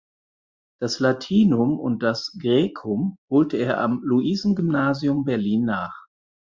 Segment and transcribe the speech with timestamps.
[0.79, 6.07] Das Latinum und Graecum holte er am Luisengymnasium Berlin nach.